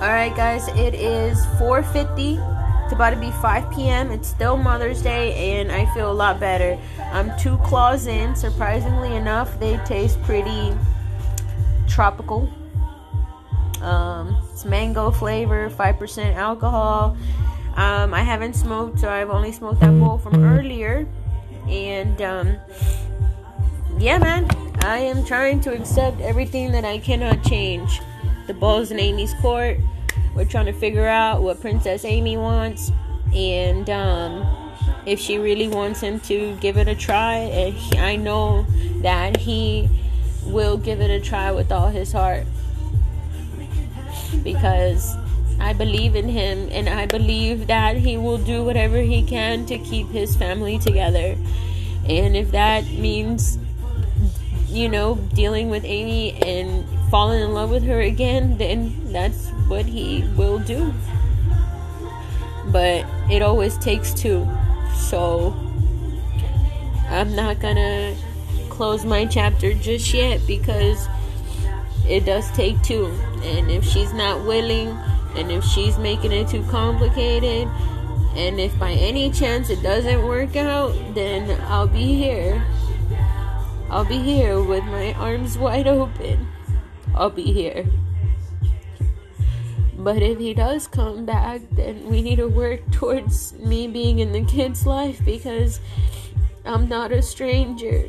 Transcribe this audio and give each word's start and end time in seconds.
Alright 0.00 0.34
guys, 0.34 0.66
it 0.68 0.94
is 0.94 1.44
4.50. 1.58 2.84
It's 2.84 2.92
about 2.94 3.10
to 3.10 3.16
be 3.16 3.30
5 3.32 3.70
p.m. 3.70 4.10
It's 4.10 4.28
still 4.28 4.56
Mother's 4.56 5.02
Day 5.02 5.60
and 5.60 5.70
I 5.70 5.84
feel 5.92 6.10
a 6.10 6.14
lot 6.14 6.40
better. 6.40 6.78
I'm 7.12 7.38
two 7.38 7.58
claws 7.58 8.06
in. 8.06 8.34
Surprisingly 8.34 9.14
enough, 9.14 9.60
they 9.60 9.76
taste 9.84 10.18
pretty 10.22 10.72
tropical. 11.86 12.50
Um, 13.82 14.42
it's 14.50 14.64
mango 14.64 15.10
flavor, 15.10 15.68
5% 15.68 16.34
alcohol. 16.34 17.14
Um, 17.76 18.14
I 18.14 18.22
haven't 18.22 18.54
smoked, 18.54 19.00
so 19.00 19.10
I've 19.10 19.28
only 19.28 19.52
smoked 19.52 19.80
that 19.80 19.92
bowl 20.00 20.16
from 20.16 20.42
earlier. 20.42 21.06
And 21.68 22.22
um, 22.22 22.56
yeah, 23.98 24.16
man, 24.16 24.48
I 24.82 24.96
am 24.96 25.26
trying 25.26 25.60
to 25.60 25.74
accept 25.74 26.22
everything 26.22 26.72
that 26.72 26.86
I 26.86 27.00
cannot 27.00 27.44
change 27.44 28.00
the 28.46 28.54
ball's 28.54 28.90
in 28.90 28.98
Amy's 28.98 29.34
court. 29.34 29.78
We're 30.34 30.44
trying 30.44 30.66
to 30.66 30.72
figure 30.72 31.06
out 31.06 31.42
what 31.42 31.60
Princess 31.60 32.04
Amy 32.04 32.36
wants 32.36 32.92
and 33.34 33.88
um, 33.90 34.72
if 35.06 35.18
she 35.18 35.38
really 35.38 35.68
wants 35.68 36.00
him 36.00 36.20
to 36.20 36.56
give 36.56 36.76
it 36.76 36.88
a 36.88 36.94
try. 36.94 37.36
And 37.36 37.74
he, 37.74 37.98
I 37.98 38.16
know 38.16 38.66
that 39.02 39.36
he 39.36 39.88
will 40.44 40.76
give 40.76 41.00
it 41.00 41.10
a 41.10 41.20
try 41.20 41.52
with 41.52 41.70
all 41.70 41.88
his 41.88 42.12
heart 42.12 42.46
because 44.42 45.16
I 45.58 45.72
believe 45.72 46.16
in 46.16 46.28
him 46.28 46.68
and 46.72 46.88
I 46.88 47.06
believe 47.06 47.66
that 47.66 47.96
he 47.96 48.16
will 48.16 48.38
do 48.38 48.64
whatever 48.64 48.98
he 48.98 49.22
can 49.22 49.66
to 49.66 49.78
keep 49.78 50.08
his 50.08 50.36
family 50.36 50.78
together. 50.78 51.36
And 52.08 52.34
if 52.36 52.52
that 52.52 52.84
means, 52.86 53.58
you 54.68 54.88
know, 54.88 55.16
dealing 55.34 55.68
with 55.68 55.84
Amy 55.84 56.32
and 56.42 56.86
falling 57.10 57.42
in 57.42 57.52
love 57.52 57.70
with 57.70 57.82
her 57.84 58.00
again, 58.00 58.56
then 58.56 59.12
that's 59.12 59.48
what 59.68 59.84
he 59.84 60.24
will 60.36 60.58
do. 60.58 60.94
But 62.66 63.04
it 63.30 63.42
always 63.42 63.76
takes 63.78 64.14
two. 64.14 64.48
So 64.96 65.54
I'm 67.08 67.34
not 67.34 67.58
gonna 67.58 68.14
close 68.68 69.04
my 69.04 69.26
chapter 69.26 69.74
just 69.74 70.14
yet 70.14 70.40
because 70.46 71.08
it 72.06 72.24
does 72.24 72.50
take 72.52 72.80
two. 72.82 73.06
And 73.42 73.70
if 73.70 73.84
she's 73.84 74.12
not 74.12 74.46
willing, 74.46 74.88
and 75.36 75.50
if 75.50 75.64
she's 75.64 75.98
making 75.98 76.32
it 76.32 76.48
too 76.48 76.62
complicated, 76.70 77.68
and 78.36 78.60
if 78.60 78.78
by 78.78 78.92
any 78.92 79.30
chance 79.30 79.70
it 79.70 79.82
doesn't 79.82 80.24
work 80.24 80.54
out, 80.54 80.94
then 81.14 81.60
I'll 81.62 81.88
be 81.88 82.14
here. 82.14 82.62
I'll 83.88 84.04
be 84.04 84.18
here 84.18 84.62
with 84.62 84.84
my 84.84 85.12
arms 85.14 85.58
wide 85.58 85.88
open. 85.88 86.46
I'll 87.14 87.30
be 87.30 87.52
here. 87.52 87.86
But 89.96 90.22
if 90.22 90.38
he 90.38 90.54
does 90.54 90.86
come 90.86 91.26
back, 91.26 91.60
then 91.72 92.08
we 92.08 92.22
need 92.22 92.36
to 92.36 92.48
work 92.48 92.90
towards 92.90 93.52
me 93.54 93.86
being 93.86 94.18
in 94.18 94.32
the 94.32 94.44
kid's 94.44 94.86
life 94.86 95.22
because 95.24 95.80
I'm 96.64 96.88
not 96.88 97.12
a 97.12 97.20
stranger. 97.20 98.08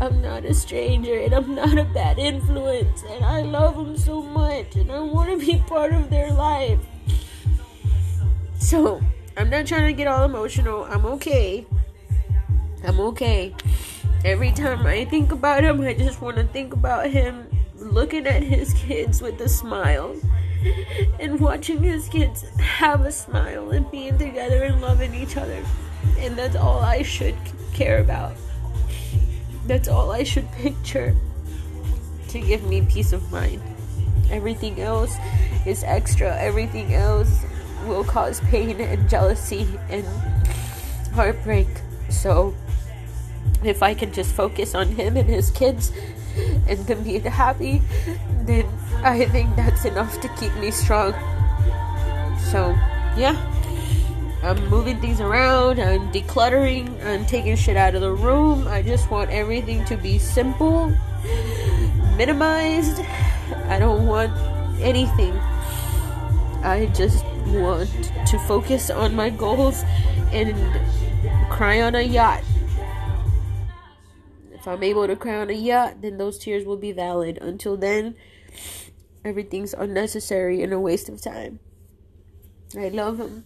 I'm 0.00 0.22
not 0.22 0.44
a 0.44 0.54
stranger 0.54 1.18
and 1.18 1.32
I'm 1.32 1.54
not 1.54 1.78
a 1.78 1.84
bad 1.84 2.18
influence 2.18 3.02
and 3.08 3.24
I 3.24 3.42
love 3.42 3.76
them 3.76 3.96
so 3.96 4.22
much 4.22 4.76
and 4.76 4.90
I 4.90 5.00
want 5.00 5.30
to 5.30 5.46
be 5.46 5.58
part 5.66 5.92
of 5.92 6.10
their 6.10 6.32
life. 6.32 6.78
So, 8.58 9.00
I'm 9.36 9.50
not 9.50 9.66
trying 9.66 9.86
to 9.86 9.92
get 9.92 10.06
all 10.06 10.24
emotional. 10.24 10.84
I'm 10.84 11.04
okay. 11.06 11.66
I'm 12.84 13.00
okay. 13.00 13.54
Every 14.24 14.52
time 14.52 14.86
I 14.86 15.04
think 15.04 15.32
about 15.32 15.64
him, 15.64 15.80
I 15.80 15.94
just 15.94 16.20
want 16.20 16.36
to 16.36 16.44
think 16.44 16.72
about 16.72 17.10
him 17.10 17.48
looking 17.82 18.26
at 18.26 18.42
his 18.42 18.72
kids 18.74 19.20
with 19.20 19.40
a 19.40 19.48
smile 19.48 20.16
and 21.20 21.40
watching 21.40 21.82
his 21.82 22.08
kids 22.08 22.44
have 22.58 23.04
a 23.04 23.12
smile 23.12 23.70
and 23.70 23.90
being 23.90 24.18
together 24.18 24.62
and 24.64 24.80
loving 24.80 25.14
each 25.14 25.36
other. 25.36 25.64
And 26.18 26.36
that's 26.36 26.56
all 26.56 26.80
I 26.80 27.02
should 27.02 27.36
care 27.74 28.00
about. 28.00 28.34
That's 29.66 29.88
all 29.88 30.10
I 30.12 30.22
should 30.22 30.50
picture 30.52 31.14
to 32.28 32.40
give 32.40 32.64
me 32.64 32.82
peace 32.82 33.12
of 33.12 33.30
mind. 33.30 33.60
Everything 34.30 34.80
else 34.80 35.16
is 35.66 35.84
extra. 35.84 36.36
Everything 36.38 36.94
else 36.94 37.44
will 37.86 38.04
cause 38.04 38.40
pain 38.40 38.80
and 38.80 39.08
jealousy 39.08 39.68
and 39.90 40.06
heartbreak. 41.14 41.68
So, 42.08 42.54
if 43.62 43.82
I 43.82 43.94
can 43.94 44.12
just 44.12 44.32
focus 44.32 44.74
on 44.74 44.88
him 44.88 45.16
and 45.16 45.28
his 45.28 45.50
kids 45.50 45.92
and 46.68 46.78
them 46.86 47.02
being 47.02 47.22
happy, 47.22 47.82
then 48.42 48.66
I 49.04 49.24
think 49.26 49.54
that's 49.56 49.84
enough 49.84 50.20
to 50.20 50.28
keep 50.36 50.54
me 50.56 50.70
strong. 50.70 51.12
So, 52.50 52.76
yeah. 53.16 53.36
I'm 54.42 54.68
moving 54.68 55.00
things 55.00 55.20
around, 55.20 55.78
I'm 55.78 56.10
decluttering, 56.10 57.04
I'm 57.06 57.24
taking 57.26 57.54
shit 57.54 57.76
out 57.76 57.94
of 57.94 58.00
the 58.00 58.10
room. 58.10 58.66
I 58.66 58.82
just 58.82 59.08
want 59.08 59.30
everything 59.30 59.84
to 59.84 59.96
be 59.96 60.18
simple, 60.18 60.92
minimized. 62.16 63.00
I 63.68 63.78
don't 63.78 64.04
want 64.04 64.36
anything. 64.80 65.32
I 66.64 66.90
just 66.92 67.24
want 67.46 67.88
to 68.26 68.38
focus 68.40 68.90
on 68.90 69.14
my 69.14 69.30
goals 69.30 69.84
and 70.32 70.56
cry 71.48 71.82
on 71.82 71.94
a 71.94 72.02
yacht. 72.02 72.42
If 74.62 74.68
I'm 74.68 74.84
able 74.84 75.08
to 75.08 75.16
cry 75.16 75.38
on 75.38 75.50
a 75.50 75.54
yacht, 75.54 76.02
then 76.02 76.18
those 76.18 76.38
tears 76.38 76.64
will 76.64 76.76
be 76.76 76.92
valid. 76.92 77.36
Until 77.38 77.76
then, 77.76 78.14
everything's 79.24 79.74
unnecessary 79.74 80.62
and 80.62 80.72
a 80.72 80.78
waste 80.78 81.08
of 81.08 81.20
time. 81.20 81.58
I 82.78 82.88
love 82.90 83.18
him. 83.18 83.44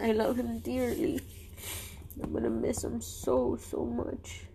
I 0.00 0.12
love 0.12 0.36
him 0.36 0.60
dearly. 0.60 1.20
I'm 2.22 2.32
gonna 2.32 2.48
miss 2.48 2.84
him 2.84 3.00
so, 3.00 3.58
so 3.60 3.84
much. 3.84 4.46